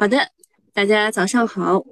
[0.00, 0.28] 好的，
[0.72, 1.84] 大家早上好，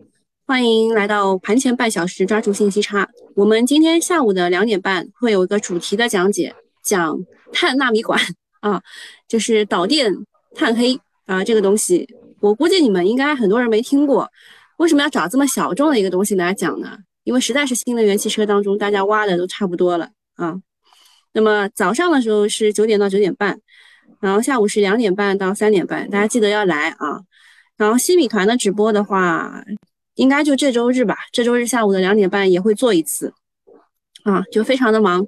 [0.46, 3.08] 欢迎来到盘前半小时，抓住信息差。
[3.34, 7.18] 我们今天下午的两点半会有一个主题的讲解，讲
[7.52, 8.20] 碳纳米管
[8.60, 8.80] 啊，
[9.26, 10.14] 就是导电
[10.54, 12.08] 碳黑啊，这个东西
[12.38, 14.30] 我估计你们应该很多人没听过。
[14.76, 16.96] 为什么要找这么小众的一个东西来讲呢？
[17.24, 20.54] 因为实在是新能源汽车当中大家挖的都差不多了啊。
[21.32, 23.58] 那么早上的时候是九点到九点半，
[24.20, 27.22] 然后下午是两点半到三点半，大家记得要来啊。
[27.76, 29.62] 然后新米团的直播的话，
[30.14, 31.16] 应该就这周日吧。
[31.32, 33.32] 这周日下午的两点半也会做一次，
[34.24, 35.26] 啊，就非常的忙。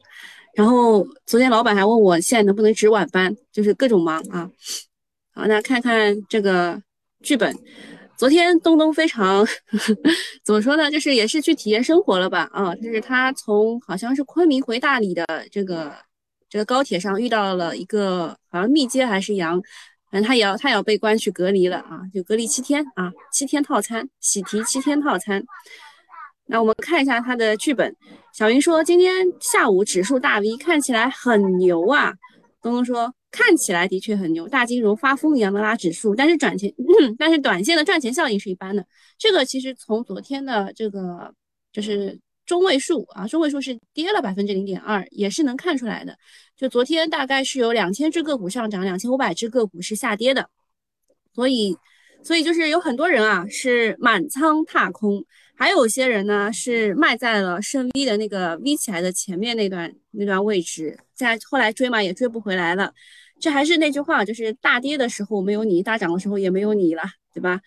[0.55, 4.51] 然后昨天老板还问我现在能不能值晚班，就是各种忙啊。
[5.35, 6.81] 好，那看看这个
[7.23, 7.55] 剧本。
[8.17, 9.47] 昨天东东非常
[10.43, 10.91] 怎么说呢？
[10.91, 12.49] 就是也是去体验生活了吧？
[12.53, 15.95] 啊，就是他从好像是昆明回大理的这个
[16.49, 19.63] 这个高铁上遇到了一个好像密接还是阳。
[20.11, 25.45] 反正他也要，他也要被关去隔离了啊，就隔离七天啊，七天套餐，喜提七天套餐。
[26.47, 27.95] 那我们看一下他的剧本。
[28.33, 32.13] 小云说今天下午指数大 V 看起来很牛啊。
[32.63, 36.73] 东东说看起来的确很牛，大金融发疯一样的拉指数，但是赚钱，
[37.19, 38.87] 但是短线的赚钱效应是一般的。
[39.19, 41.35] 这个其实从昨天的这个
[41.73, 42.19] 就是。
[42.49, 46.17] 中位数啊，中位数是跌了百分之零点二，也是能看出来的。
[46.59, 50.51] 就昨天大概是有两千只个股上涨，两千五百只个股是下跌的。
[51.33, 51.79] 所以，
[52.23, 62.93] 所以就是有很多人啊是满仓踏空，还有些人呢是卖在了升 V 的那个 V 起来的前面那段那段位置，在后来追嘛也追不回来了。
[63.39, 67.61] 这还是那句话，就是大跌的时候没有你，大涨的时候也没有你了，对吧？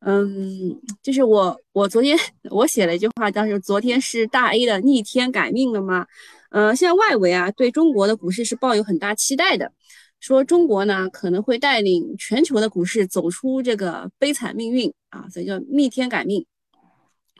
[0.00, 2.18] 嗯，就是我，我昨天
[2.50, 6.06] 我写了一句话，当时昨天是大 A 的逆天改命了吗？
[6.50, 9.72] 呃，现在外围啊对中国的股市是抱有很大期待的，
[10.20, 16.46] 说中国呢可能会带领全球的股市走出这个悲惨命运啊，所以叫逆天改命。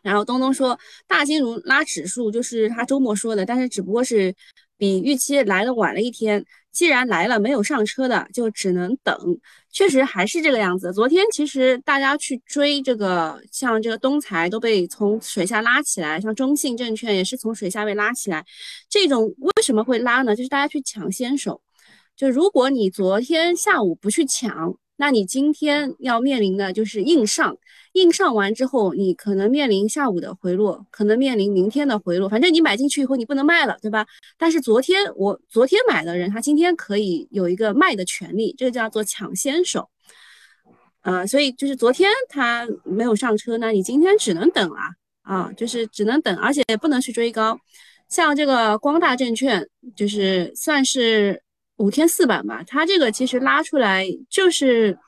[0.02, 4.34] 然后东东说大金融拉指数就是他周末说的，但是只不过是
[4.76, 6.44] 比预期来的晚了一天。
[6.76, 9.16] 既然来了没有上车的，就只能等。
[9.72, 10.92] 确实还是这个样子。
[10.92, 18.44] 昨天其实大家去追这个，像这个东财都被从水下拉起来，像中信证券也是从水下被拉起来。
[18.90, 20.36] 这种为什么会拉呢？
[20.36, 21.62] 就是大家去抢先手。
[22.14, 24.76] 就如果你昨天下午不去抢。
[24.98, 27.54] 那你今天要面临的就是硬上，
[27.96, 32.28] 硬上完之后，你可能面临下午的回落，可能面临明天的回落。
[32.28, 34.06] 反正你买进去以后，你不能卖了，对吧？
[34.38, 39.88] 但是昨天我昨天买的人，他今天可以有一个卖的权利，这个叫做抢先手。
[41.02, 44.90] 呃，所以就是昨天他没有上车，那你今天只能等啊
[45.22, 47.58] 啊，就是只能等，而且不能去追高。
[48.08, 51.42] 像这个光大证券，就是算是。
[51.78, 54.98] 五天四板吧，它这个其实拉出来就是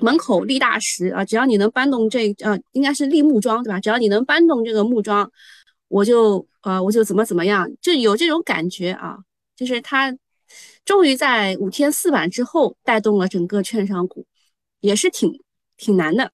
[0.00, 3.80] 门口立大石啊，只要你能搬动这呃，应该是立木桩对吧？
[3.80, 5.30] 只要你能搬动这个木桩，
[5.88, 9.18] 我就呃我就怎么怎么样，就有这种感觉啊，
[9.56, 10.16] 就是它
[10.84, 14.24] 终于在五天四板之后带动了整个券商股，
[14.80, 15.40] 也是挺
[15.76, 16.32] 挺难的。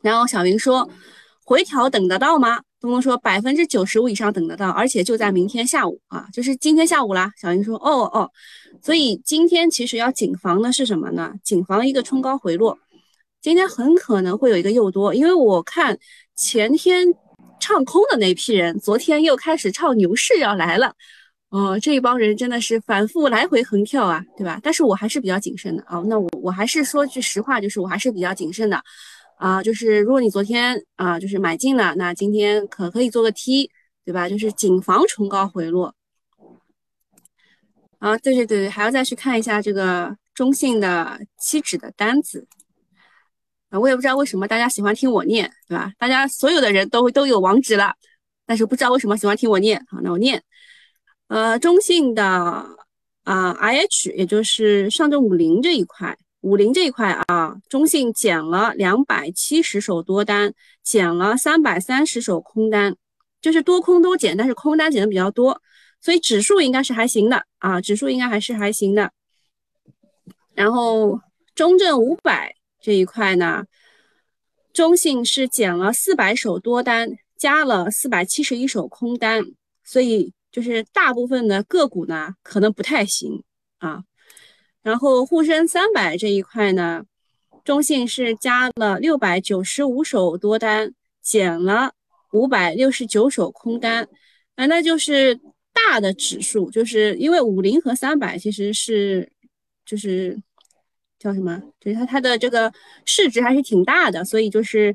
[0.00, 0.88] 然后小云说，
[1.44, 2.62] 回调等得到吗？
[2.80, 7.32] 东东说百分之九十五以上等得到，而且就在明天下午啊，就是今天下午啦。
[7.36, 8.30] 小云说哦哦，
[8.82, 11.34] 所以今天其实要谨防的是什么呢？
[11.42, 12.78] 谨防一个冲高回落。
[13.40, 15.98] 今天很可能会有一个诱多，因为我看
[16.36, 17.06] 前天
[17.60, 20.92] 唱空的那批人，昨天又开始唱牛市要来了。
[21.50, 24.60] 哦，这一帮人真的是反复来回横跳啊，对吧？
[24.62, 26.02] 但是我还是比较谨慎的啊。
[26.06, 28.82] 那我我还是说句实话，就是我还是比较谨慎的。
[29.36, 33.70] 啊，就是如果你昨天啊，就是买进了，那今天可可以做个 T，
[34.04, 34.28] 对吧？
[34.28, 35.94] 就是谨防冲高回落。
[37.98, 42.46] 啊，对对对对，还要再去看一下这个中信的期指的单子。
[43.70, 45.92] 啊，我也不知道为什么大家喜欢听我念，对吧？
[45.98, 47.92] 大家所有的人都都有网址了，
[48.46, 49.84] 但是不知道为什么喜欢听我念。
[49.90, 50.42] 好，那我念。
[51.26, 52.24] 呃，中信的
[53.24, 56.16] 啊，IH，也就是上证五零这一块。
[56.40, 62.94] 五零这一块啊，中信减了两百七十手多单，减了三百三十手空单，
[63.42, 65.60] 就是多空都减，但是空单减的比较多，
[66.00, 69.12] 所以指数应该是还行的啊，指数应该还是还行的。
[70.54, 71.20] 然后
[71.54, 73.64] 中证五百这一块呢，
[74.72, 79.44] 中信是减了四百手多单，加了四百七十一手空单，
[79.84, 83.42] 所以就是大部分的个股呢可能不太行
[83.78, 84.02] 啊。
[84.82, 87.04] 然后沪深三百这一块呢，
[87.64, 91.92] 中信是加了六百九十五手多单，减了
[92.32, 94.08] 五百六十九手空单，
[94.54, 95.38] 啊，那就是
[95.88, 99.26] 大的指数，就是因为五零和三百其实是
[99.86, 100.38] 就是
[101.18, 101.62] 叫什么？
[101.80, 102.70] 就是它它的这个
[103.06, 104.94] 市值还是挺大的，所以就是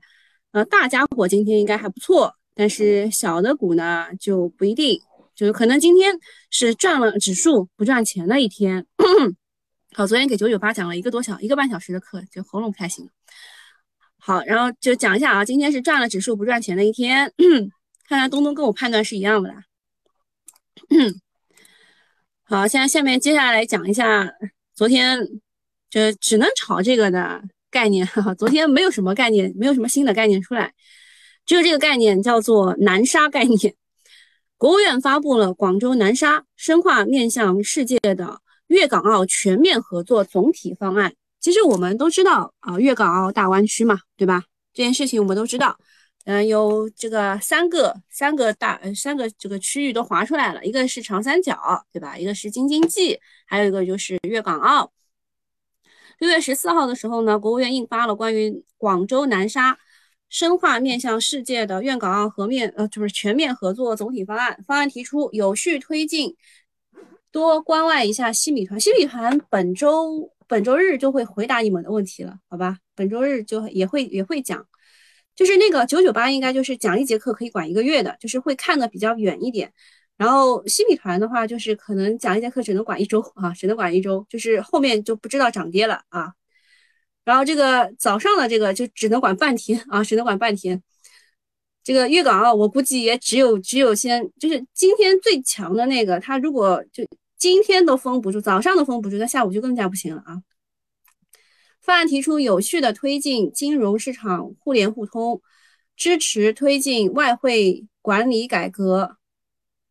[0.51, 4.99] 呃大家伙今天应该还不错，但是小的股呢就不一定，
[5.35, 6.13] 就是可能今天
[6.51, 8.85] 是赚了指数不赚钱的一天。
[9.95, 13.09] 好，昨天给九九八讲了一个多小一个半小时的课，就喉咙不太行。
[14.19, 17.33] 好，然后就讲一下啊，今天是赚了指数不赚钱的一天。
[18.07, 19.63] 看来东东跟我判断是一样的啦。
[20.93, 21.19] 嗯
[22.45, 24.31] 好，现在下面接下来讲一下
[24.75, 25.19] 昨天
[25.89, 27.41] 就只能炒这个的
[27.71, 28.35] 概念哈。
[28.35, 30.71] 昨天没有什么概念，没有什么新的概念出来，
[31.47, 33.73] 只有这个概念叫做南沙概念。
[34.57, 41.15] 国务院发布了广州南沙深化面向世界的粤港澳全面合作总体方案。
[41.39, 44.43] 其实我们都知道啊，粤港澳大湾区嘛，对吧？
[44.73, 45.77] 这件事情我们都知道。
[46.25, 51.59] 嗯，有这个三个三个大呃三个这个区域都划出来了，一个是长三角，
[51.91, 52.17] 对吧？
[52.17, 54.93] 一个是京津冀，还有一个就是粤港澳。
[56.19, 59.77] 六月十四号的时候呢，国务院印发了关于广州南沙
[60.29, 64.63] 深化面向世界的粤港澳合面呃就是全面合作总体方案。
[64.65, 66.37] 方案提出有序推进，
[67.31, 68.79] 多关爱一下西米团。
[68.79, 72.77] 西米团本周本周日就会回答你们的问题了，好吧？
[72.95, 74.65] 本周日就也会也会讲。
[75.35, 79.71] 就是那个九九八，应该就是讲一节课可以管一个月的，就是会看的比较远一点。
[80.15, 86.33] 然后新米团的话，就是可能讲一节课只能管一周啊，只能管一周，就是后面就不知道涨跌了啊。
[87.25, 90.81] 然后这个早上的这个就只能管半天啊，只能管半天。
[91.83, 97.03] 这个粤港澳，我估计也只有只有先就是今天最强的那个，他如果就
[97.37, 100.41] 今天都封不住，早上都封不住，那下午就更加不行了啊。
[101.83, 105.41] 方案提出有序的推进金融市场互联互通，
[105.97, 109.17] 支持推进外汇管理改革，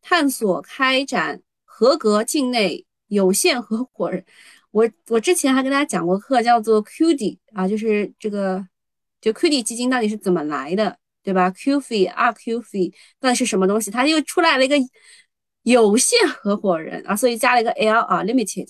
[0.01, 4.25] 探索开展合格境内有限合伙人。
[4.71, 8.67] 我我之前还跟大家讲过课，叫做 QD 啊，就是这个
[9.21, 13.91] 就 QD 基金到底是怎么来的，对吧？QF、RQF 到底是什么东西？
[13.91, 14.75] 它又出来了一个
[15.61, 18.69] 有限合伙人啊，所以加了一个 L 啊，Limited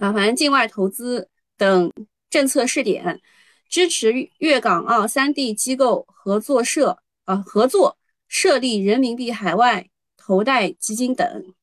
[0.00, 1.30] 啊，反正境外投资。
[1.56, 1.92] 等
[2.30, 3.20] 政策试点，
[3.68, 7.96] 支持粤港澳三地机构合作社呃合作
[8.28, 11.54] 设立人民币海外投贷基金等。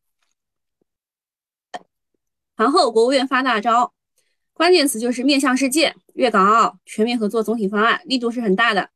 [2.55, 3.93] 盘后，国务院发大招，
[4.53, 8.91] 关键词就是面向世界，粤港澳全面合作总体方案力度是很大的，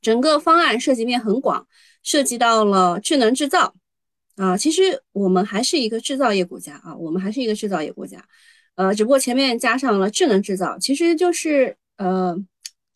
[0.00, 1.66] 整个方案涉及面很广，
[2.02, 3.74] 涉及到了智能制造
[4.36, 8.22] 啊，其实我们还是一个制造业国家啊，我们还是一个制造业国家。
[8.74, 12.34] 呃，只不过前面加上了智能制造，其实就是呃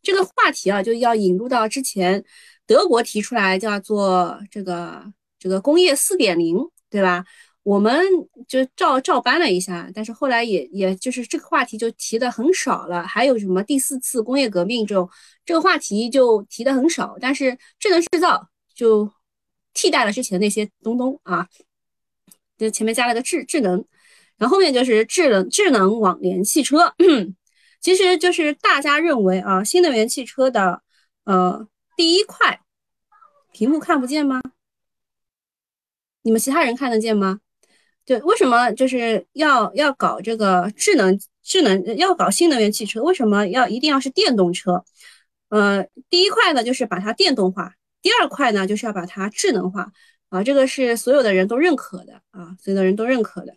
[0.02, 2.24] 这个话题啊，就要引入到之前
[2.66, 6.56] 德国提出来叫做这个这个工业四点零，
[6.88, 7.24] 对吧？
[7.62, 8.00] 我们
[8.48, 13.06] 就照照搬了一下，但是后来也也就是这个话题就提的很少了。
[13.06, 15.08] 还有什么第四次工业革命这种
[15.44, 19.10] 这个话题就提的很少，但是智能制造就
[19.74, 21.46] 替代了之前那些东东啊，
[22.56, 23.84] 就前面加了个智智能。
[24.38, 26.94] 然后后面就是智能智能网联汽车，
[27.80, 30.82] 其实就是大家认为啊，新能源汽车的
[31.24, 31.66] 呃
[31.96, 32.60] 第一块，
[33.52, 34.40] 屏幕看不见吗？
[36.22, 37.40] 你们其他人看得见吗？
[38.04, 43.02] 对，为什么就是要要搞这个智能智能要搞新能源汽车？
[43.02, 44.84] 为什么要一定要是电动车？
[45.48, 49.90] 呃，第一块呢就是把它电动化，第二块呢就是要把它智能化
[50.28, 53.54] 啊，这个是所有的人都认可的啊，所有的人都认可的。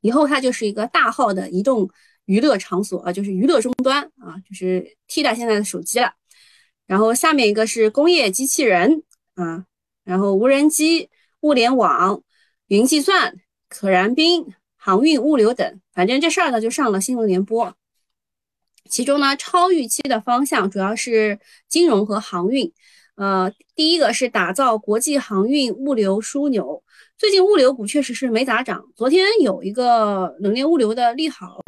[0.00, 1.88] 以后它就是一个大号的移动
[2.24, 6.12] 娱乐场所啊，就是娱乐终端啊，就是替代现在的手机了。
[6.86, 9.02] 然后下面一个是工业机器人
[9.34, 9.64] 啊，
[10.04, 11.08] 然后无人机、
[11.40, 12.22] 物联网、
[12.68, 13.36] 云计算、
[13.68, 17.76] 可燃冰、航运物流等，反正这事儿呢就上了新闻联播。
[18.88, 21.38] 其中呢，超预期的方向主要是
[21.68, 22.72] 金融和航运。
[23.14, 26.82] 呃，第一个是打造国际航运物流枢纽。
[27.20, 28.82] 最近物流股确实是没咋涨。
[28.96, 31.60] 昨天有一个冷链物流的利好，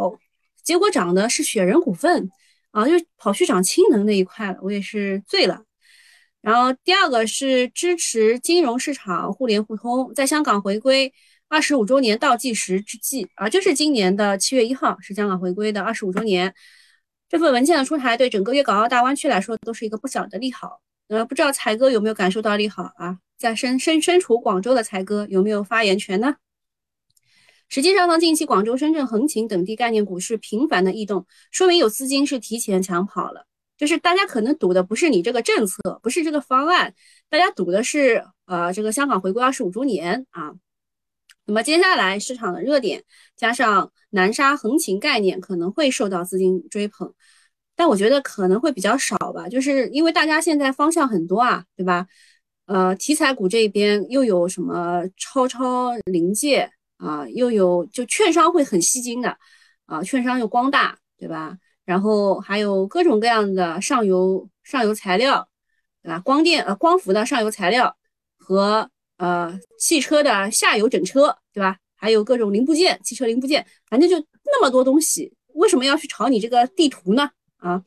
[0.62, 2.30] 结果涨的是雪人股份
[2.70, 5.62] 啊，就跑去涨氢能那一块了，我也是醉了。
[6.40, 11.12] 然后第二个是支持金融市场互联互通，在香港回归
[11.48, 16.54] 二十五周年倒计时之际啊，就是今年的七月一号是香港回归的二十五周年。
[17.28, 20.80] 这份文件的出台，对整个粤港澳大湾区来说都是一个不小的利好。
[21.12, 23.18] 呃，不知道才哥有没有感受到利好啊？
[23.36, 26.36] 在身身身处广州的才哥有没有发言权呢？
[27.68, 33.46] 实际上呢，近期广州、深圳、横琴等地概念股是频繁的异动，说明有资金是提前抢跑了。
[33.76, 36.94] 就是大家可能赌的不是你这个政策，不是这个方案，
[37.28, 40.54] 大家赌的是呃这个香港回归二十五周年啊。
[41.44, 43.04] 那么接下来市场的热点
[43.36, 47.12] 加上南沙横琴概念可能会受到资金追捧，
[47.82, 52.06] 但我觉得可能会比较少吧，就是因为大家现在方向很多啊，对吧？
[52.66, 59.36] 呃，题材股这边又有什么超超临界啊，又有就券商会很吸金的
[59.86, 61.58] 啊，券商有光大，对吧？
[61.84, 65.48] 然后还有各种各样的上游上游材料，
[66.04, 66.20] 对吧？
[66.20, 67.96] 光电呃光伏的上游材料
[68.38, 68.88] 和。
[69.18, 71.76] 呃，汽车的下游整车，对吧？
[71.94, 77.30] 还有各种零部件，汽车零部件，反正就那么多东西，为什么要去炒你这个地图呢？
[77.62, 77.82] 啊，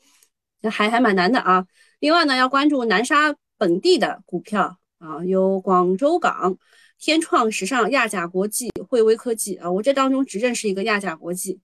[0.72, 1.67] 还还蛮难的啊。
[2.00, 6.58] 另外呢，要关注南沙本地的股票啊，有广州港、
[6.98, 9.70] 天创时尚、亚甲国际、汇威科技啊。
[9.72, 11.60] 我这当中只认识一个亚甲国际。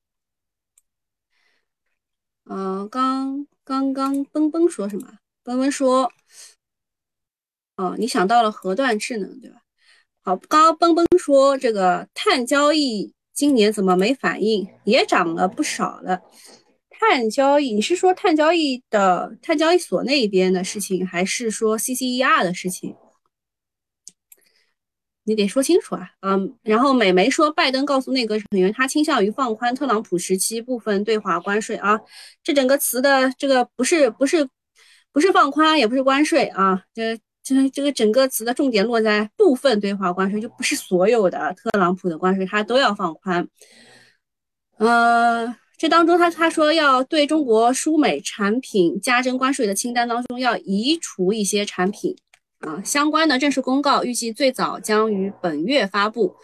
[2.45, 5.17] 嗯，刚刚刚奔奔说什么？
[5.43, 6.11] 奔奔说。
[7.77, 9.61] 哦，你想到了核断智能，对吧？
[10.21, 14.67] 好，刚刚奔奔说这个碳交易今年怎么没反应？
[14.83, 16.21] 也涨了不少了。
[17.01, 22.95] 碳交易，你是说碳交易的碳交易所那边的事情，还是说 CCER 的事情？
[25.23, 26.11] 你得说清楚啊。
[26.21, 31.99] 嗯，然后美媒说，拜登告诉内阁成员，他倾向于放宽特朗普时期部分对华关税啊。
[32.43, 34.47] 这整个词的这个不是不是
[35.11, 37.19] 不是放宽，也不是关税啊，这。
[37.43, 43.49] 这这个整个词的重点落在部分对华关税，就不是所有的特朗普的关税，他都要放宽。
[44.77, 45.47] 呃，
[45.81, 52.15] 这当中他他说要对中国输美产品加征关税的清单当中要移除一些产品
[52.59, 56.35] 啊，相关的正式公告预计最早将于本月发布。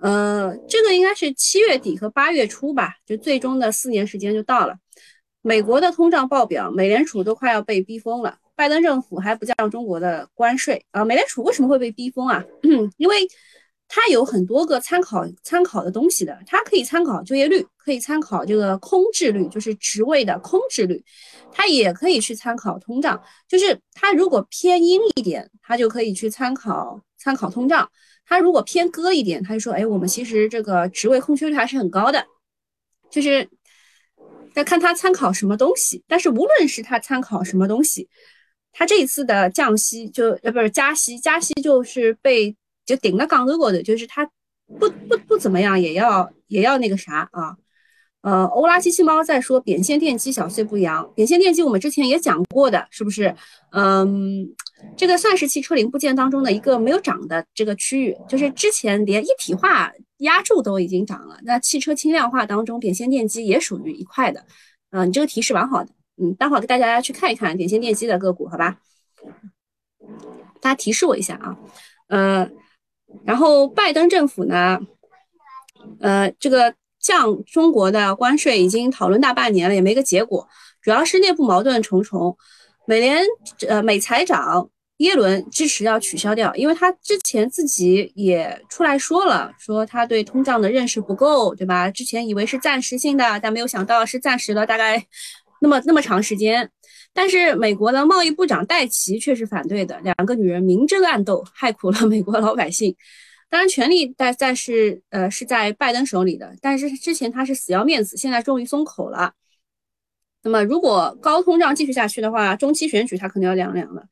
[0.00, 4.76] 呃，这个应该是七月底和八月初吧，就最终的四年时间就到了。
[5.40, 8.36] 美国的通胀报表，美联储都快要被逼疯了。
[8.54, 11.02] 拜登政府还不降中国的关税啊？
[11.02, 12.44] 美联储为什么会被逼疯啊？
[12.98, 13.26] 因为
[13.96, 21.00] 它有很多个参考参考的东西的，它可以参考就业率，可以参考这个空置率，就是职位的空置率，
[21.52, 23.22] 它也可以去参考通胀。
[23.46, 27.86] 就是它如果偏阴一点，它就可以去参考参考通胀；
[28.26, 32.26] 它如果偏鸽一点，它就说，哎，我们其实这个职位空缺率还是很高的。
[33.08, 33.48] 就是
[34.54, 38.08] 要看它参考什么东西，但是无论是它参考什么东西。
[38.76, 44.24] 他这一次的降息就呃不是加息，加息就是被就顶了杠头的，就是他
[44.78, 47.56] 不不不怎么样也要也要那个啥啊，
[48.22, 53.34] 呃欧拉机器猫在说扁线电机小碎步阳，扁线电机我们之前也讲过的，是不是？
[53.72, 54.48] 嗯，
[54.96, 64.44] 这个算是汽车零部件当中的一个没有涨的这个区域，就是之前连一体化压铸都已经涨了，那汽车轻量化当中扁线电机也属于一块的，
[64.90, 65.90] 嗯，你这个提示蛮好的。
[66.16, 68.78] 嗯，待会儿给大家去看一看扁线电机的个股，好吧？
[70.60, 71.56] 大家提示我一下啊，
[72.06, 72.48] 呃，
[73.24, 74.78] 然后拜登政府呢，
[76.00, 80.48] 呃，这个降中国的关税已经讨论大半年了，也没个结果，
[80.82, 82.36] 主要是内部矛盾重重。
[82.86, 83.24] 美联
[83.68, 84.68] 呃美财长
[84.98, 91.90] 耶伦支持要取消掉，因为他之前自己也出来说了，说他对通胀的认识不够，对吧？
[91.90, 95.06] 之前以为是暂时性的，但没有想到是暂时的，大概。
[95.64, 96.70] 那么那么长时间，
[97.14, 99.98] 但是美国的贸易部长戴奇却是反对的。
[100.00, 102.94] 两个女人明争暗斗，害苦了美国老百姓。
[103.48, 109.32] 当然，权力在在是呃是在拜登手里的，但是之前他是死要面子，现在终于松口了。
[110.42, 114.04] 那么如果高通胀继续下去的话，中期选举他可能要凉凉了。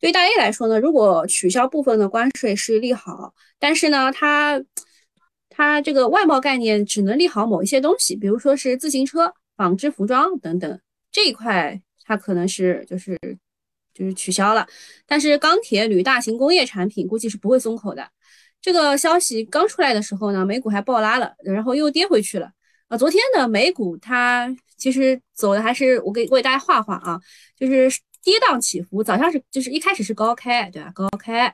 [0.00, 4.60] 对于大 A 来说呢，如果取消部分的关税是利好，但是呢，它
[5.48, 10.80] 它这个外贸概念只能利好某一些东西，比如说是自行车、纺织服装等等。
[11.18, 13.18] 这一块它可能是就是
[13.92, 14.64] 就是取消了，
[15.04, 18.08] 但是钢铁、铝、大型工业产品估计是不会松口的。
[18.60, 22.52] 这个消息刚出来的时候呢，美股还暴拉了，然后又跌回去了。
[22.86, 27.20] 啊，昨天的美股它其实走的还是我给我给大家画画啊，
[27.56, 27.90] 就是
[28.22, 29.02] 跌宕起伏。
[29.02, 30.92] 早上是就是一开始是高开，对吧？
[30.94, 31.52] 高开，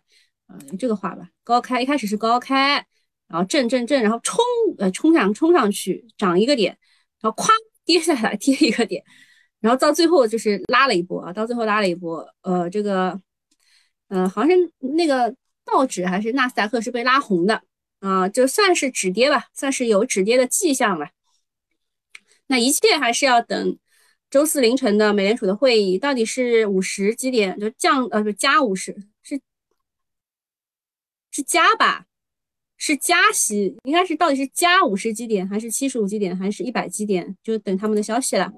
[0.49, 2.85] 嗯，这个画吧，高开一开始是高开，
[3.29, 4.45] 然后震震震，然后冲
[4.77, 6.77] 呃冲上冲上去涨一个点，
[7.23, 7.49] 然后咵
[7.87, 9.03] 跌下来 跌一个点。
[9.65, 13.19] 然后到最后就是拉了一波啊，到最后拉了一波，呃，这个，
[14.09, 17.63] 呃，好像是那个道指还是纳斯达克是被拉红的
[18.01, 21.09] 啊，就算是止跌吧，算是有止跌的迹象了。
[22.49, 23.79] 那一切还是要等
[24.29, 29.41] 周四凌晨的美联储的会议，到底是五十基点就降，呃，不加五十是
[31.31, 32.05] 是加吧，
[32.77, 38.53] 是加息，应该是到底是加五十基点还是七十五基点还是一百基点，就等他们的消息了。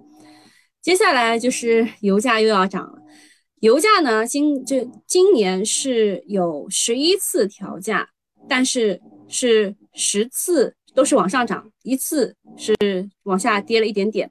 [0.87, 3.03] 接下来就是油价又要涨了，
[3.59, 8.09] 油价呢，今这今年是有十一次调价，
[8.49, 14.31] 但是是十次都是往上涨，一次是往下跌了一点点。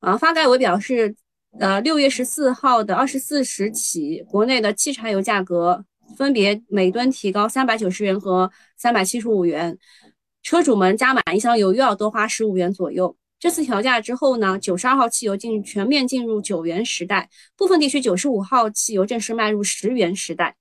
[0.00, 1.14] 啊，发改委表示，
[1.60, 5.84] 呃，六月十四号的二十四时起，国内的汽柴油价格
[6.16, 9.76] 分别每吨提高三百九十元和三百七十五元，
[10.42, 13.14] 车主们加满一箱油又要多花十五元左右。
[13.44, 20.56] 这次调价之后呢，九十二号汽油进全面进入九元时代，部分地区九十五号汽油正式迈入十元时代。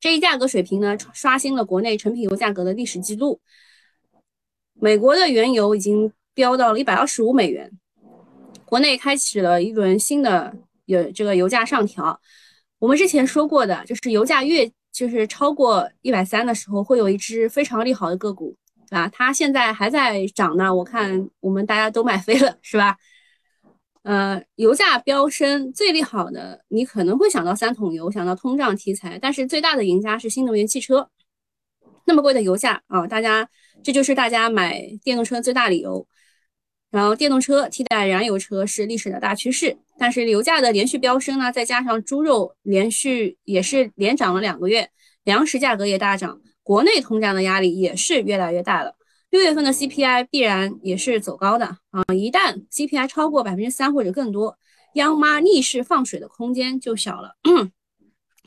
[0.00, 3.40] 这一价格水平呢，刷新了国内成品油价格的历史记录。
[4.74, 7.70] 美国的原油已经飙到了一百二十五美元，
[8.64, 10.52] 国内开启了一轮新的
[10.86, 12.20] 有这个油价上调。
[12.80, 18.56] 我们之前说过的，就是油价越就是超过一百三的时候，会有一只非常利好的个股。
[18.92, 22.98] 啊，它现在还在涨呢，我看我们大家都买飞了，是吧？
[24.02, 31.08] 呃，油价飙升最利好的，你可能会想到三桶油，想到通胀题材，但是最大的赢家是新能源汽车。
[32.04, 33.48] 那么贵的油价啊，大家
[33.82, 36.06] 这就是大家买电动车最大理由。
[36.90, 44.90] 然后电动车替代燃油车是历史的大趋势，但是油价的连续飙升呢，再加上猪肉连续也是连涨了两个月，
[45.24, 46.40] 粮食价格也大涨。
[46.62, 48.94] 国内通胀的压力也是越来越大了，
[49.30, 52.02] 六月份的 CPI 必然也是走高的啊！
[52.14, 54.56] 一旦 CPI 超过百分之三或者更多，
[54.94, 57.36] 央妈逆势放水的空间就小了。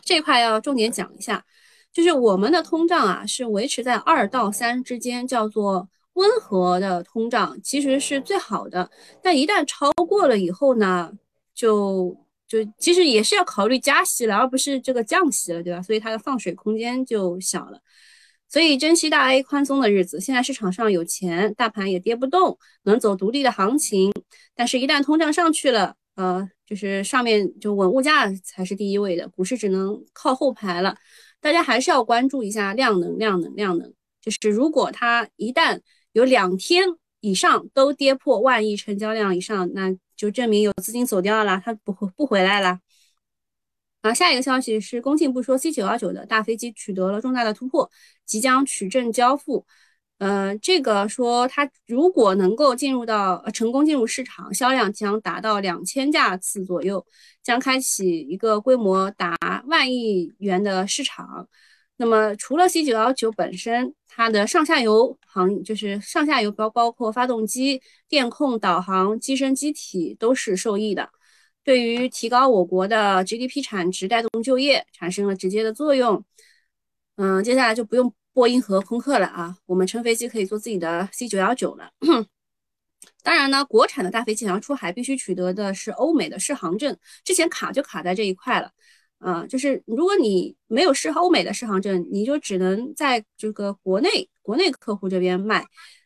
[0.06, 1.44] 这块要重点讲一下，
[1.92, 8.90] 就是我们的通胀啊是维持在二到三之间，叫做温和的通胀，其实是最好的。
[9.22, 11.12] 但一旦超过了以后呢，
[11.54, 12.16] 就
[12.48, 15.82] 就其实也是要考虑加息了，而不是这个降息了，对吧？
[15.82, 17.80] 所以它的放水空间就小了。
[18.48, 24.14] 所以珍惜大 A 宽松的日子，现在市场上有钱，大盘也跌不动，能走独立的行情。
[24.54, 30.96] 但是，一旦通胀上去了，呃，就是上面就稳物价才是第一位的，股市只能靠后排了。
[31.42, 33.92] 大家还是要关注一下量能，量能，量能。
[34.22, 35.80] 就是如果它一旦
[36.14, 36.88] 有两天
[37.20, 42.80] 以上都跌破万亿成交量以上，那就证明有资金走掉了，他不不回来了。
[44.02, 47.90] 啊，下一个消息是，工信部说 C 九幺九的大飞机取得了重大的突破，
[48.26, 49.66] 即将取证交付。
[50.20, 57.06] 呃，这个说它如果能够进入到成功进入市场，销量将达到两千架次左右，
[57.44, 59.36] 将开启一个规模达
[59.68, 61.50] 万亿元的市场。
[61.98, 71.10] 那么，除了 C 九幺九本身，它的上下游行就是上下游包包括发动机、电控、导航、机身机体都是受益的。
[71.64, 76.24] 对于提高我国的 GDP 产值、带动就业产生了直接的作用。
[77.16, 81.90] 嗯，接下来就不用波音和空客了啊，我们乘飞机可以做自己的 C 九幺九了。
[83.24, 88.70] 当然呢，国产的大飞机想要出海，必须取得的是欧美的适航证，之前卡就卡在这一块了。
[89.20, 95.66] 啊，就是如果你没有适合欧美的适航证，你就只能在这个国内国内客户这边卖。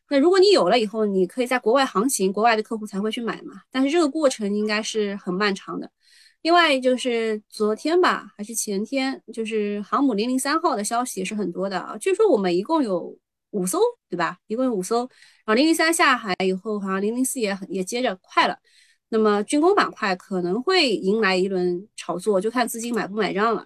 [0.10, 3.62] 那如果你有了以后，你可以在国外航行，国外的客户才会去买嘛。
[3.72, 5.91] 但是这个过程应该是很漫长的。
[6.41, 11.98] 另外就是昨天吧，还是前天，就是航母零零三号的消息也是很多的啊。
[11.98, 13.15] 据说我们一共有
[13.52, 13.78] 五艘，
[14.10, 14.38] 对吧？
[14.48, 15.00] 一共有五艘。
[15.45, 18.58] 然后零零三下海以后，好像零零四也很也接着快了。
[19.10, 23.65] 那么军工板块可能会迎来一轮炒作，就看资金买不买账了。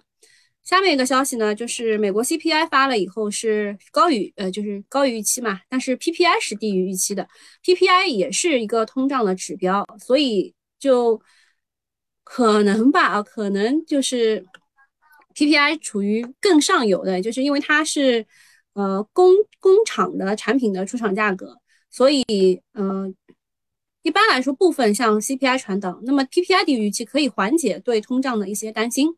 [0.62, 7.28] 下面一个消息呢，就是美国 CPI 发了以后是高于呃，就是高于预期嘛，但是 PPI 是低于预期的
[7.62, 11.20] ，PPI 也是一个通胀的指标，所以就
[12.22, 14.42] 可能吧，啊，可能就是
[15.34, 18.26] PPI 处于更上游的，就是因为它是
[18.72, 23.14] 呃工工厂的产品的出厂价格，所以嗯，
[24.04, 29.16] 一般来说部分像 CPI 传导，那么 PPI 低于预期可以缓解对通胀的一些担心。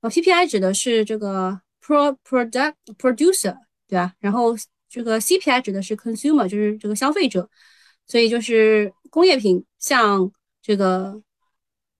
[0.00, 3.54] 呃，PPI 指的是这个 pro product producer，
[3.86, 4.14] 对吧？
[4.18, 4.56] 然后
[4.88, 7.50] 这个 CPI 指的是 consumer，就是这个消费者，
[8.06, 11.22] 所以就是工业品向这个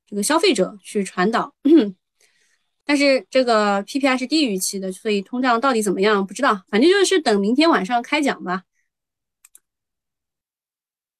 [0.07, 1.55] 这个消费者去传导。
[2.87, 8.63] 但是这个 PPI 是低于预期的，所以通胀到底怎么样不知道，反正就是等明天晚上开奖吧。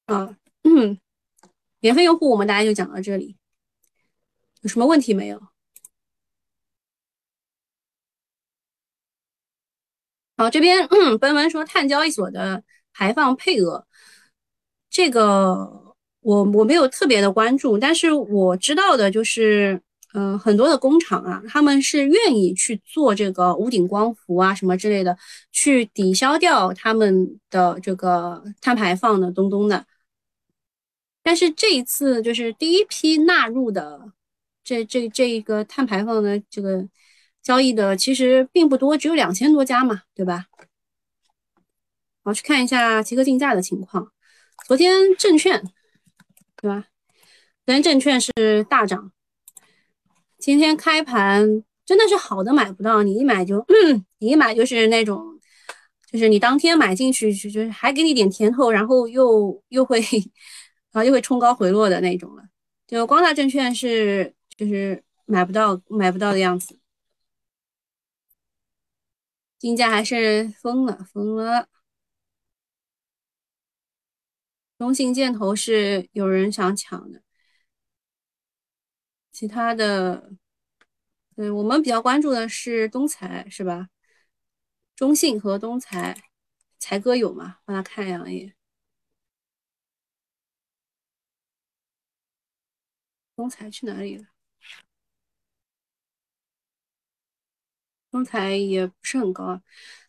[0.07, 0.35] 啊，
[0.77, 0.99] 嗯
[1.81, 3.37] 免费用户我们大家就讲到这里，
[4.63, 5.41] 有什么问题没有？
[10.37, 13.87] 好，这边嗯本文说碳交易所的排放配额，
[14.91, 19.81] 这个我我没有特别的关注，但是我知道的就是，
[20.15, 25.17] 嗯，很多的工厂啊，他们是愿意去做这个屋顶光伏啊什么之类的，
[25.53, 29.87] 去抵消掉他们的这个碳排放的东东的。
[31.23, 34.13] 但是这一次就是第一批纳入的
[34.63, 36.89] 这这这一个碳排放的这个。
[37.41, 40.45] 交易的其实并不多，只有两千多家嘛，对吧？
[42.23, 44.13] 好，去看一下集合竞价的情况。
[44.67, 45.63] 昨天证券，
[46.61, 46.85] 对吧？
[47.65, 49.13] 昨天证券是大涨，
[50.39, 53.65] 今天开盘真的是好的买不到，你一买就，
[54.19, 55.41] 你一买就是那种，
[56.13, 60.03] 就是你当天买进去就就是还给你点甜头，然后又又会
[60.93, 62.49] 然后又会冲高回落的那种了。
[62.87, 66.79] 就光大证券是就是买不到买不到的样子，
[69.59, 71.69] 竞价还是疯了疯了。
[74.79, 77.21] 中信建投是有人想抢的，
[79.33, 80.31] 其他的，
[81.35, 83.89] 对我们比较关注的是东财，是吧？
[84.95, 86.17] 中信和东财，
[86.79, 87.59] 财哥有吗？
[87.65, 88.58] 帮他看两眼。
[93.39, 94.25] 东财去哪里了？
[98.11, 99.63] 刚才也不是很高，啊，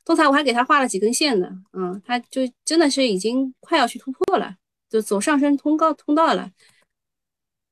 [0.04, 4.56] 刚才我还给他画了几根线呢，嗯，他就真的是已经快要去突破了。
[4.89, 6.52] 就走上升通告通道了，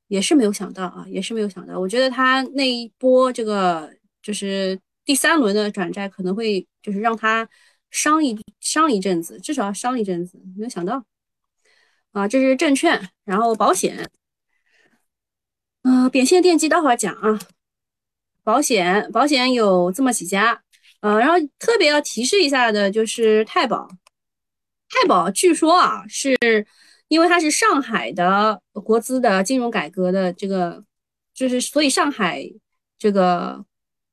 [0.08, 1.80] 也是没有想到啊，也是没有想到。
[1.80, 3.92] 我觉得他那一波这个
[4.22, 7.50] 就是第三轮的转债可能会就是让他
[7.90, 10.40] 伤一伤一阵子，至少伤一阵子。
[10.56, 11.04] 没有想到
[12.12, 14.08] 啊，这是证券，然后保险，
[15.88, 17.40] 嗯，扁线电机待会儿讲啊。
[18.44, 20.62] 保险保险有这么几家，
[21.00, 23.88] 呃，然后特别要提示一下的就是太保，
[24.90, 26.36] 太保据说啊是。
[27.10, 30.84] 因为它是上海的国资的金融改革的这个，
[31.34, 32.44] 就是所以上海
[33.00, 33.64] 这个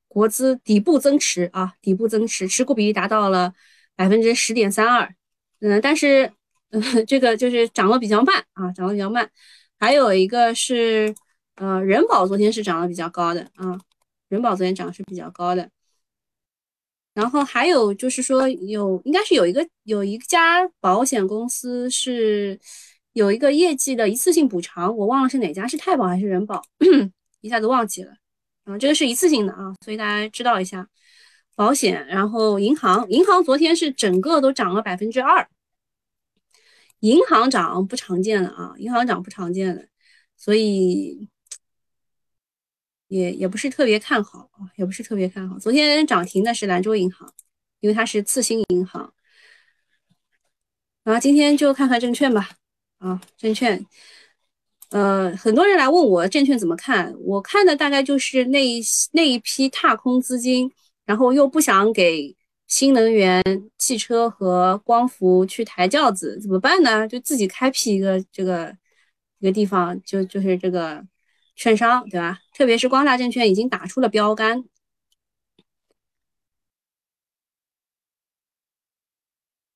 [0.07, 3.53] 国资底部增持啊，底部增持持股比例达到了
[3.97, 5.13] 百分之十点三二，
[5.59, 6.31] 嗯，但是
[6.69, 9.29] 嗯， 这个就是涨得比较慢啊，涨得比较慢。
[9.77, 11.13] 还有一个是
[11.55, 13.79] 呃，人保昨天是涨得比较高的啊，
[14.27, 15.69] 人保昨天涨是比较高的。
[17.13, 22.59] 然后还有就是说，有应该是有一个有一家保险公司是
[23.13, 26.61] 有一个业绩的一次性补偿，我忘了是哪家，是太保还是人保，
[27.39, 28.13] 一下子忘记了。
[28.65, 30.89] 嗯，这个是一次性的啊，所以大家知道一下
[31.55, 32.05] 保险。
[32.07, 35.47] 然后银行，银行昨天是整个都涨了百分之二，
[36.99, 39.87] 银行涨不常见的啊，银行涨不常见的，
[40.35, 41.29] 所以。
[43.07, 45.59] 也也不是特别看好啊，也不是特别看好。
[45.59, 47.31] 昨天涨停的是兰州银行，
[47.79, 49.13] 因为它是次新银行。
[51.03, 52.49] 然后今天就看看证券吧，
[52.97, 53.85] 啊，证券，
[54.89, 60.71] 呃，很多人来问我证券怎么看，我看的大概就是那一那一批踏空资金，
[61.05, 62.35] 然后又不想给
[62.67, 63.43] 新能源
[63.77, 67.07] 汽车和光伏去抬轿子，怎么办呢？
[67.07, 68.75] 就自己开辟一个这个
[69.39, 71.05] 一个地方，就就是这个。
[71.55, 72.39] 券商对吧？
[72.53, 74.63] 特别是光大证券已经打出了标杆。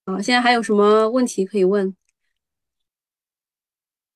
[0.05, 1.95] 好，现在还有什么问题可以问？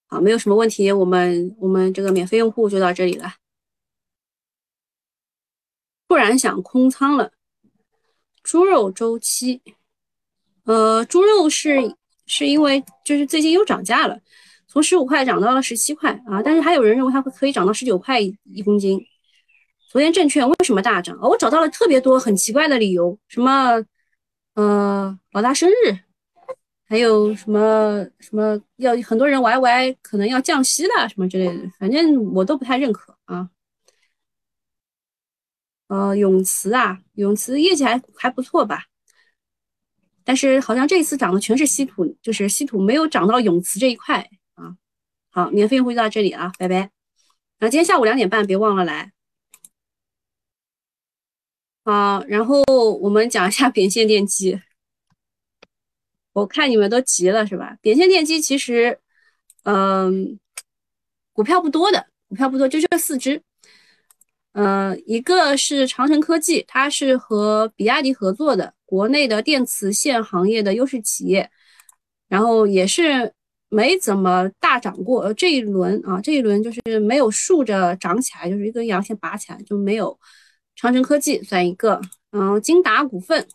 [0.08, 3.36] 好，没有什么问题，我们我们这个免费用户就到这里了。
[6.08, 7.32] 突然想空仓了，
[8.43, 9.62] 猪肉周期，
[10.65, 11.95] 呃，猪肉是
[12.26, 14.19] 是因为就是最近又涨价了。
[14.74, 16.42] 从十五块涨到了十七块啊！
[16.44, 19.00] 但是还有人认为它会可以涨到十九块一公斤。
[19.88, 21.16] 昨天证券为什么大涨？
[21.22, 23.86] 我找到了特别多很奇怪的理由，什么
[24.56, 26.00] 呃老大生日，
[26.88, 33.52] 还有什么什么要很多人 YY 可能要降息了什么之类的，反正我都不太认可啊。
[35.88, 38.86] 呃，永磁啊，永磁业绩还还不错吧？
[40.24, 44.28] 但是好像这一次涨的全是稀土，就是稀土没有涨到永磁这一块。
[45.36, 46.76] 好，免费用户就到这里啊，拜拜。
[47.58, 49.12] 然后今天下午两点半别忘了来。
[51.84, 52.62] 好，然后
[53.02, 54.62] 我们讲一下扁线电机。
[56.34, 57.76] 我看你们都急了是吧？
[57.82, 59.00] 扁线电机其实，
[59.63, 60.39] 嗯，
[61.32, 63.41] 股票不多的，股票不多，就这四只。
[64.52, 71.50] 嗯，一个是长城科技，它是和比亚迪合作的，国内的电磁线行业的优势企业，
[72.28, 73.34] 然后也是。
[73.74, 80.20] 没怎么大涨过，这一轮啊，这一轮就是没有竖着涨起来，就是一根阳线拔起来就没有。
[80.76, 83.48] 长城科技算一个，嗯，金达股份，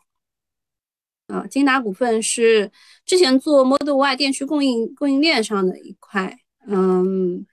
[1.28, 2.70] 啊，金达股份是
[3.04, 7.44] 之前做 Model Y 电驱供应供应链上的一块，嗯，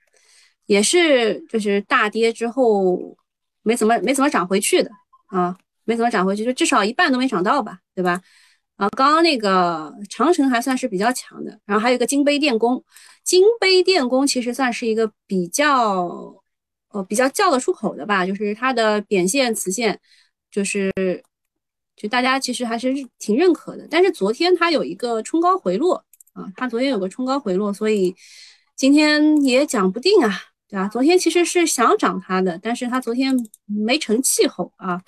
[0.66, 3.16] 也是就是大跌之后
[3.62, 4.90] 没怎么没怎么涨回去的
[5.26, 8.20] 啊，没怎么涨回去，就至少一半都没涨到吧，对吧？
[8.76, 12.84] 啊，刚刚那个长城还算是比较强的，然后还有一个金杯电工，
[13.24, 16.42] 金杯电工其实算是一个比较，
[16.90, 19.98] 呃，比较叫得出口的吧，就是它的扁线、磁线，
[20.50, 20.92] 就是
[21.96, 23.88] 就大家其实还是挺认可的。
[23.90, 28.14] 但是昨天它有一个冲高回落啊，它昨天有个冲高回落，所以
[28.74, 30.30] 今天也讲不定啊，
[30.68, 30.86] 对吧？
[30.88, 33.34] 昨天其实是想涨它的，但是它昨天
[33.64, 35.00] 没成气候啊。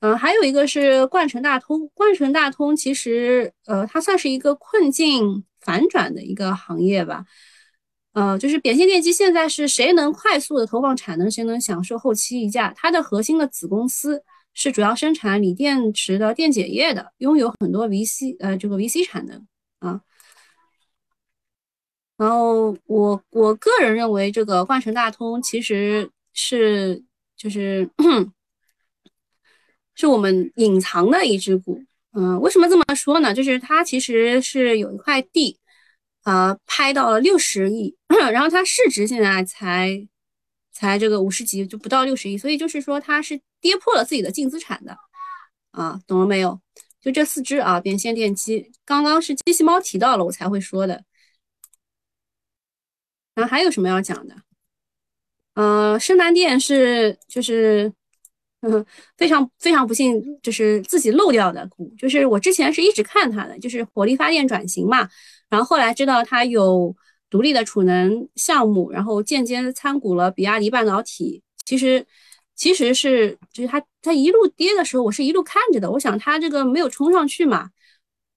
[0.00, 7.26] 嗯，还有一个是冠城大通，冠城大通其实呃，它算是一个困境反转的一个行业吧。
[8.14, 12.72] 呃，就是扁线电机现在是谁能快速的投放产能，谁能享受后期溢价。
[12.74, 14.22] 它的核心的子公司
[14.54, 19.46] 是主要生产锂电池的电解液的，拥有很多 VC 呃这个 VC 产能
[19.80, 20.00] 啊。
[22.16, 27.04] 然后我我个人认为，这个冠城大通其实是
[27.36, 27.90] 就是。
[30.00, 33.34] 是我们隐藏的一只股，嗯，为什么这么说呢？
[33.34, 35.58] 就是它其实是有一块地，
[36.24, 37.94] 呃，拍到了六十亿，
[38.32, 40.08] 然后它市值现在才
[40.72, 44.96] 才这个五十几，就不到六十亿，所以就是说它是跌破了自己的净资产的，
[45.72, 46.58] 啊，懂了没有？
[47.02, 51.04] 就这四只啊，扁线电机，刚刚是机器猫提到了，我才会说的。
[53.34, 54.34] 然后还有什么要讲的？
[55.54, 57.92] 呃，深南电是就是。
[58.62, 58.84] 嗯，
[59.16, 65.08] 非常非常不幸，就是自己漏掉的股，就是我之前是一直看它的，就是火力发电转型嘛，
[65.48, 66.94] 然后后来知道它有
[67.30, 71.42] 独立的储能项目，然后间接参股了比亚迪半导体。
[71.64, 72.04] 其实
[72.54, 77.70] 其实是就是它它一路跌的时候，我是一路看着的，我想它这个没有冲上去嘛，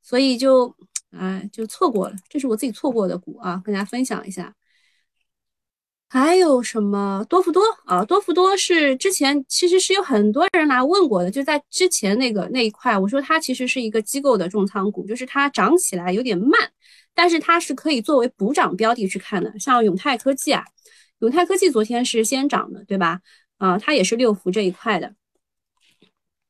[0.01, 0.73] 所以就
[1.12, 4.53] 哎就错过了，这是我自己错过的股啊，跟大家分享一下。
[6.13, 8.06] 还有什么多福多啊？
[8.06, 16.52] 多福多是之前其实是有很多人来问过的，就在之前那个那一块，我说它其实是一个机构的重仓股，就是它涨起来有点慢，
[17.15, 19.58] 但是它是可以作为补涨标的去看的。
[19.58, 20.63] 像永泰科技啊，
[21.19, 23.19] 永泰科技昨天是先涨的，对吧？
[23.58, 25.15] 啊，它也是六福这一块的，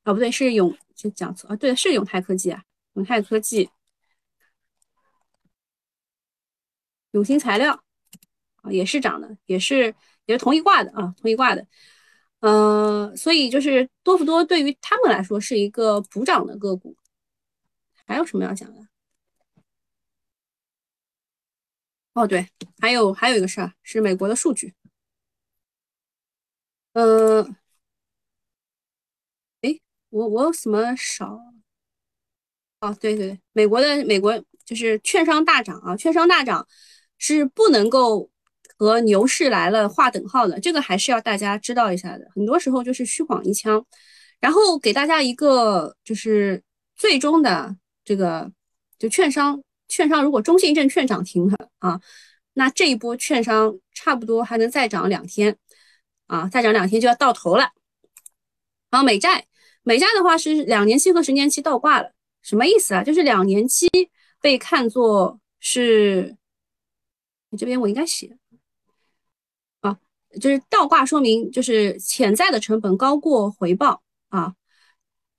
[0.03, 2.61] 啊不对，是永就讲错啊，对，是永泰科技啊，
[2.95, 3.69] 永泰科技，
[7.11, 7.82] 永兴材料。
[8.71, 9.93] 也是涨的，也是
[10.25, 11.65] 也是同一挂的啊，同一挂的，
[12.39, 16.95] 嗯，所以就是多福多对于他们来说是一个补涨的个股。
[18.05, 18.87] 还有什么要讲的？
[22.13, 22.47] 哦，对，
[22.79, 24.73] 还有还有一个事儿是美国的数据，
[26.93, 27.55] 嗯，
[29.61, 31.39] 哎，我我有什么少？
[32.81, 36.67] 哦，对对，美国的美国就是券商大涨啊，券商大涨
[37.17, 38.29] 是不能够。
[38.83, 42.27] 和牛市来了划等号的，这个还是要大家知道一下的。
[42.35, 43.85] 很多时候就是虚晃一枪，
[44.41, 46.61] 然后给大家一个就是
[46.97, 48.51] 最终的这个，
[48.99, 52.01] 就券商，券商如果中信证券涨停了啊，
[52.55, 55.55] 那这一波券商差不多还能再涨两天
[56.27, 57.69] 啊，再涨两天就要到头了。
[58.91, 59.45] 然后美债，
[59.83, 63.01] 美债的话是两年期和十年期倒挂了，什么意思啊？
[63.01, 63.87] 就是两年期
[64.41, 66.35] 被看作是，
[67.49, 68.37] 你这边我应该写。
[70.39, 74.53] 就是倒挂说明就是潜在的成本高过回报啊，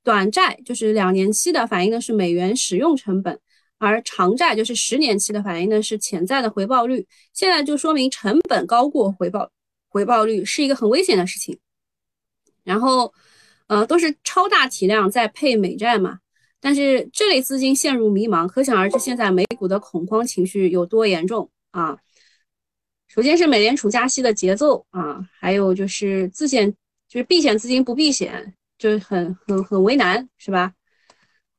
[0.03, 3.41] 短债就是两年期的反映的是美元使用成本，
[3.79, 7.07] 而长债就是十年期的反映的是潜在的回报率。
[7.33, 9.51] 现在就说明成本高过回报，
[9.89, 11.59] 回报率是一个很危险的事情。
[12.63, 13.13] 然后，
[13.67, 16.19] 呃，都是超大体量在配美债嘛，
[16.61, 21.99] 但是这类资金陷入迷茫，可想而知现在美股的恐慌情绪有多严重啊。
[23.14, 26.68] 首先是美联储加息的节奏啊，还有就是自险，
[27.07, 30.74] 就是避险资金不避险，就很很很为难，是吧？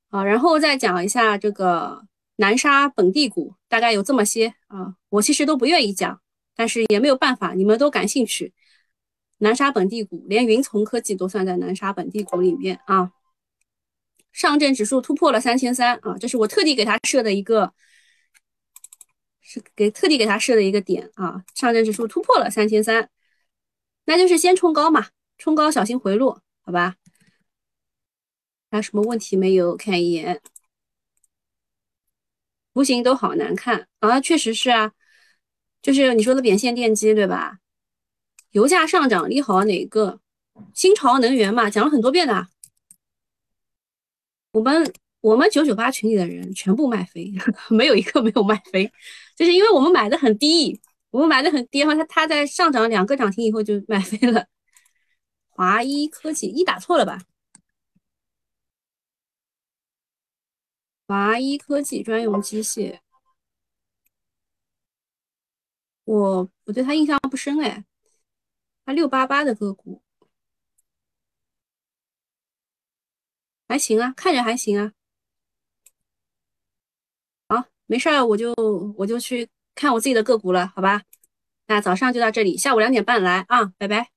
[0.10, 2.04] 啊，然后再讲一下这个
[2.36, 6.20] 南沙本地股，大概有这么些啊，我其实都不愿意讲，
[6.58, 8.52] 但是也没有办法，你们都感兴趣。
[9.38, 13.14] 南沙本地股，连云从科技都算在南沙本地股里面啊。
[14.34, 17.72] 上证指数突破了三千三啊，这是我特地给它设的一个。
[19.76, 23.10] 给特地给他设的一个点啊，上证指数突破了三千三，
[24.06, 26.96] 那就是先冲高嘛，冲高小心回落，好吧？
[28.72, 29.76] 还有什么问题没有？
[29.76, 30.42] 看一眼，
[32.74, 34.92] 图形都好难看啊，确实是啊，
[35.82, 37.60] 就是你说的扁线电机对吧？
[38.52, 40.20] 油价上涨利好哪个？
[40.74, 42.48] 新潮能源嘛，讲了很多遍的，
[44.52, 44.94] 我们。
[45.26, 47.34] 我们九九八群里的人全部卖飞，
[47.72, 48.92] 没有一个没有卖飞，
[49.36, 54.48] 就是因为我们买的很低，我们买的很低，然后它它在上涨两个涨停以后就卖飞了。
[55.50, 57.20] 华一科技一打错了吧？
[61.08, 63.00] 华一科技专用机械，
[66.04, 67.86] 我我对他印象不深哎，
[68.86, 70.02] 他六八八的个股。
[73.68, 74.94] 还行啊，看着还行啊。
[77.88, 78.54] 没事儿，我就
[78.98, 81.02] 我就去看我自己的个股了，好吧？
[81.68, 84.15] 那早上就到这里，下午两点半来啊，拜拜。